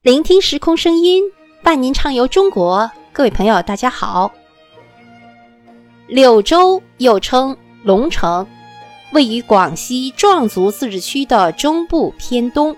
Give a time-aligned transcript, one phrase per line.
[0.00, 1.24] 聆听时空声音，
[1.60, 2.88] 伴您畅游中国。
[3.12, 4.30] 各位朋友，大家好。
[6.06, 8.46] 柳州又称龙城，
[9.10, 12.76] 位于广西壮族自治区的中部偏东，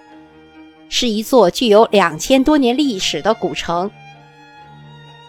[0.88, 3.90] 是一座具有两千多年历史的古城。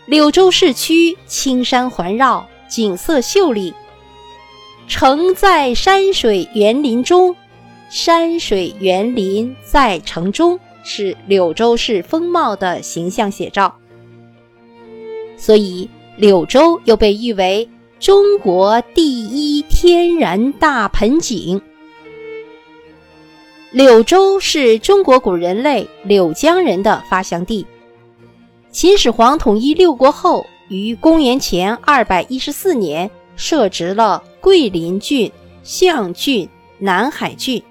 [0.06, 3.74] 柳州市区青山环绕，景色秀丽。
[4.88, 7.36] 城在山水园林中，
[7.90, 13.76] 山水园林在城中，是柳州市风貌的形象写照。
[15.38, 17.68] 所以，柳州又被誉为
[18.00, 21.62] 中国第一天然大盆景。
[23.72, 27.66] 柳州是中国古人类柳江人的发祥地。
[28.70, 35.32] 秦始皇统一六国后，于公元前二百一十四年设置了桂林郡、
[35.64, 36.48] 象郡、
[36.80, 37.62] 南海郡。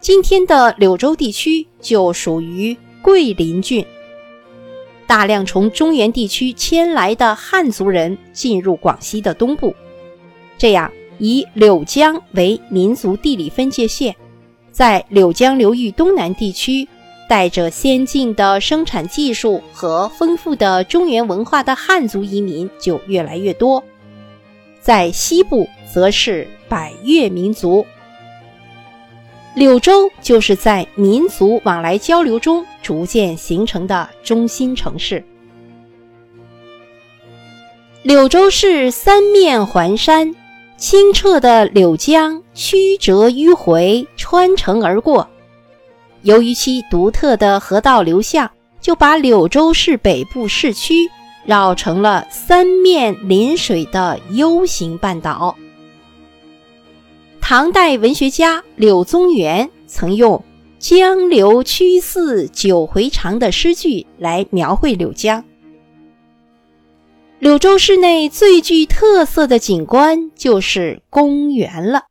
[0.00, 3.84] 今天的柳州地区就属于桂林郡。
[5.06, 9.74] 大量从中原地区迁来的汉族人进入广西的东部，
[10.56, 14.14] 这样以柳江为民族地理分界线，
[14.70, 16.86] 在柳江流域东南地区。
[17.28, 23.84] 带着先进的生产技术和丰富的中原文化的汉族移民就越来越多，
[24.80, 27.84] 在西部则是百越民族。
[29.58, 35.24] 柳州就是在民族往来交流中逐渐形成的中心城市。
[38.04, 40.32] 柳州市三面环山，
[40.76, 45.28] 清澈的柳江曲折迂回穿城而过。
[46.22, 48.48] 由于其独特的河道流向，
[48.80, 51.10] 就把柳州市北部市区
[51.44, 55.56] 绕成了三面临水的 U 型半岛。
[57.50, 60.44] 唐代文学家柳宗元曾用
[60.78, 65.42] “江流曲似九回肠”的诗句来描绘柳江。
[67.38, 72.02] 柳州市内最具特色的景观就是公园了。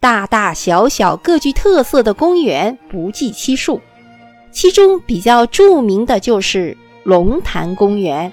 [0.00, 3.80] 大大小小各具特色的公园不计其数，
[4.50, 8.32] 其中比较著名的就是龙潭公园。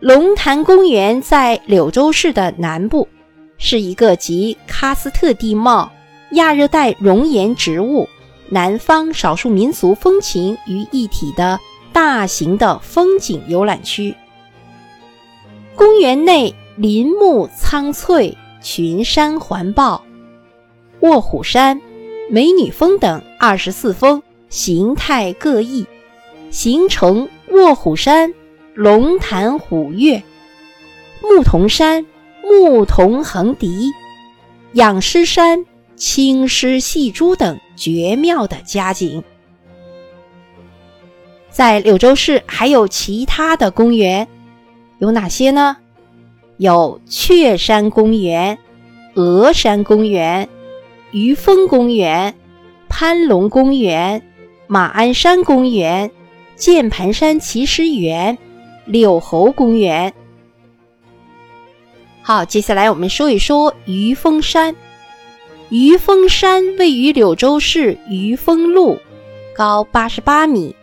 [0.00, 3.06] 龙潭公园在柳州市的南部，
[3.62, 5.90] 是一个集喀斯特地貌、
[6.32, 8.06] 亚热带熔岩植物、
[8.50, 11.58] 南方少数民族风情于一体的
[11.94, 14.14] 大型的风景游览区。
[15.74, 18.36] 公园内林木苍翠。
[18.64, 20.04] 群山环抱，
[21.00, 21.82] 卧虎山、
[22.30, 25.84] 美女峰等二十四峰形态各异，
[26.52, 28.32] 形成卧虎山、
[28.74, 30.22] 龙潭虎跃、
[31.20, 32.06] 牧童山、
[32.42, 33.90] 牧童横笛、
[34.72, 35.64] 仰狮山、
[35.96, 39.22] 青狮戏珠等绝妙的佳景。
[41.50, 44.26] 在柳州市还有其他的公园，
[44.98, 45.76] 有哪些呢？
[46.56, 48.58] 有雀山公园、
[49.14, 50.48] 峨山公园、
[51.10, 52.34] 余峰公园、
[52.88, 54.22] 攀龙公园、
[54.66, 56.10] 马鞍山公园、
[56.56, 58.38] 键盘山奇石园、
[58.84, 60.12] 柳侯公园。
[62.24, 64.76] 好，接下来我们说一说余峰山。
[65.70, 68.98] 余峰山位于柳州市余峰路，
[69.56, 70.74] 高八十八米。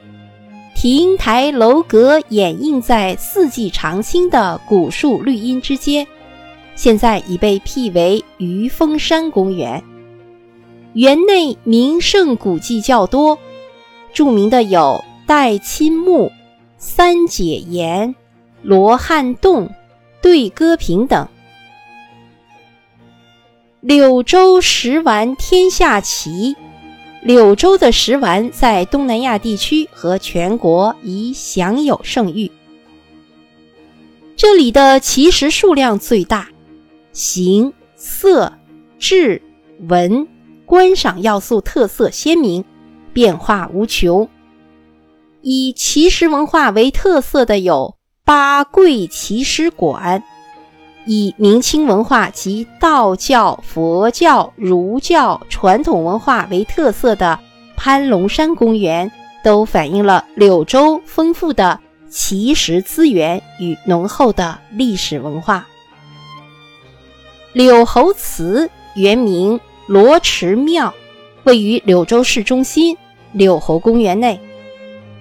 [0.76, 6.06] 亭台楼阁掩映在四季常青的古树绿荫之间，
[6.76, 9.84] 现在已被辟为余峰山公园。
[10.94, 13.38] 园内名胜古迹较多，
[14.14, 16.32] 著名的有戴亲墓、
[16.78, 18.16] 三姐岩、
[18.62, 19.70] 罗汉洞、
[20.22, 21.28] 对歌平等。
[23.82, 26.56] 柳州食玩天下奇。
[27.22, 32.50] 柳州的食玩在东南亚地区和全国已享有盛誉。
[34.38, 36.48] 这里的奇石数量最大，
[37.12, 38.54] 形、色、
[38.98, 39.42] 质、
[39.90, 40.26] 纹、
[40.66, 42.64] 观赏要素特色鲜明，
[43.12, 44.30] 变化无穷。
[45.42, 47.96] 以奇石文化为特色的有
[48.30, 50.24] 八桂奇石馆。
[51.08, 57.40] 以明清文化及道教、佛教、儒教传统文化为特色的
[57.76, 59.12] 攀龙山公园，
[59.44, 65.66] 都反映了柳州丰富的奇石资源与浓厚的历史文化。
[67.52, 70.94] 柳侯祠原名罗池庙，
[71.46, 72.96] 位于柳州市中心
[73.32, 74.40] 柳侯公园内，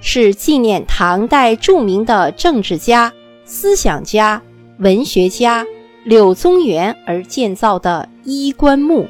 [0.01, 3.13] 是纪念唐代著名的政治家、
[3.45, 4.43] 思想家、
[4.79, 5.67] 文学家。
[6.05, 9.07] 柳宗元而建造的衣冠墓，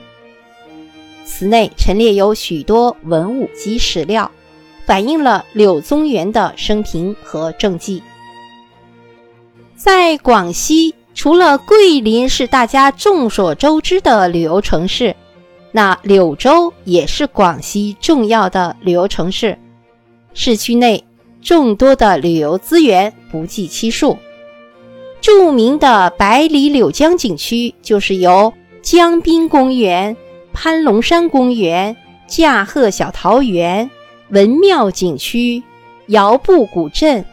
[1.25, 4.29] 祠内陈列有许多文物及史料，
[4.85, 8.03] 反映了柳宗元的生平和政绩。
[9.77, 15.15] 在广西，除了桂林是大家众所周知的旅游城市，
[15.71, 19.57] 那柳州也是广西重要的旅游城市。
[20.41, 21.03] 市区内
[21.43, 24.19] 众多的旅游资源不计其数，
[25.21, 30.17] 著名的百里柳江景区就是由江滨公园、
[30.53, 31.97] 攀龙山公园、
[32.29, 33.91] 驾鹤小桃园。
[34.29, 35.65] 文庙景区、
[36.07, 37.25] 瑶步古镇、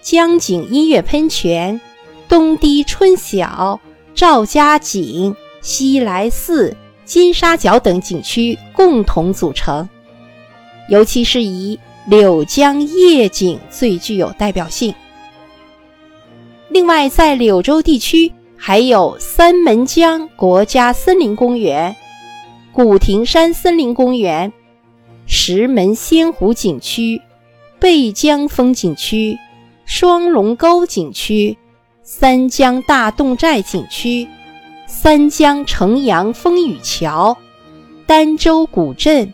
[0.00, 1.80] 江景音乐喷泉、
[2.28, 3.80] 东堤春晓、
[4.14, 9.88] 赵家井、西来寺、金沙角等景区共同组成，
[10.88, 14.94] 尤其是以柳江夜景最具有代表性。
[16.68, 21.94] 另外，在柳州地区还有三门江国家森林公园、
[22.72, 24.52] 古亭山森林公园。
[25.24, 27.22] 石门仙湖景区、
[27.78, 29.38] 背江风景区、
[29.86, 31.56] 双龙沟景区、
[32.02, 34.28] 三江大侗寨景区、
[34.86, 37.38] 三江城阳风雨桥、
[38.06, 39.32] 儋州古镇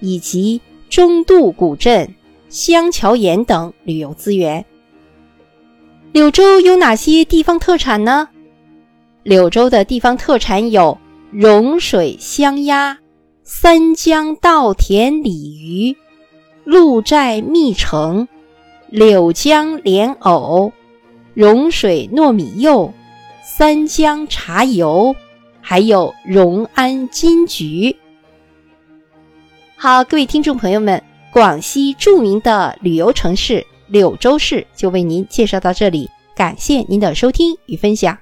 [0.00, 2.12] 以及中渡古镇、
[2.48, 4.64] 香桥岩等旅游资源。
[6.10, 8.28] 柳州有哪些地方特产呢？
[9.22, 10.98] 柳州的地方特产有
[11.30, 12.98] 融水香鸭。
[13.44, 15.96] 三江稻田鲤鱼、
[16.64, 18.28] 鹿寨蜜橙、
[18.88, 20.72] 柳江莲藕、
[21.34, 22.92] 融水糯米柚、
[23.44, 25.14] 三江茶油，
[25.60, 27.96] 还有融安金桔。
[29.82, 36.06] 好，各位听众朋友们，广西著名的旅游城市柳州市就为您介绍到这里，
[36.36, 38.18] 感谢您的收听与分享。